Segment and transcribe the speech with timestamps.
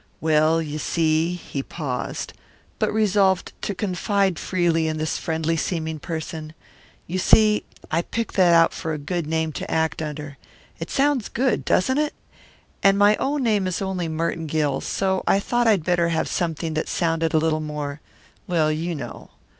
[0.19, 2.33] "Well, you see" he paused,
[2.79, 6.55] but resolved to confide freely in this friendly seeming person
[7.05, 10.39] "you see, I picked that out for a good name to act under.
[10.79, 12.15] It sounds good, doesn't it?
[12.81, 16.27] And my own right name is only Merton Gill, so I thought I'd better have
[16.27, 18.01] something that sounded a little more
[18.47, 19.29] well, you know."